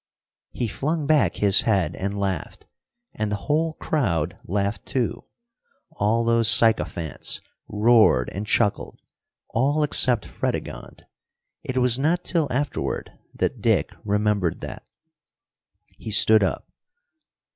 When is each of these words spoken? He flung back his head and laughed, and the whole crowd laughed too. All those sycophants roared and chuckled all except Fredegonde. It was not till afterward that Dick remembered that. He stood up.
He 0.49 0.67
flung 0.67 1.05
back 1.05 1.35
his 1.35 1.61
head 1.61 1.95
and 1.95 2.19
laughed, 2.19 2.65
and 3.13 3.31
the 3.31 3.35
whole 3.45 3.75
crowd 3.75 4.35
laughed 4.45 4.87
too. 4.87 5.21
All 5.91 6.25
those 6.25 6.47
sycophants 6.49 7.39
roared 7.67 8.27
and 8.33 8.47
chuckled 8.47 8.99
all 9.49 9.83
except 9.83 10.25
Fredegonde. 10.25 11.05
It 11.61 11.77
was 11.77 11.99
not 11.99 12.23
till 12.23 12.51
afterward 12.51 13.11
that 13.35 13.61
Dick 13.61 13.91
remembered 14.03 14.61
that. 14.61 14.89
He 15.97 16.09
stood 16.09 16.41
up. 16.41 16.65